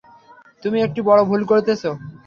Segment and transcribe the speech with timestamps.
[0.63, 1.83] তুমি একটি বড় ভুল করতেছ।